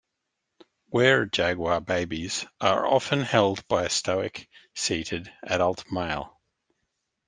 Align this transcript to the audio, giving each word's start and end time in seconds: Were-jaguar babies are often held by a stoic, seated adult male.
Were-jaguar 0.89 1.81
babies 1.81 2.47
are 2.59 2.87
often 2.87 3.21
held 3.21 3.67
by 3.67 3.83
a 3.83 3.89
stoic, 3.91 4.49
seated 4.73 5.31
adult 5.43 5.91
male. 5.91 6.41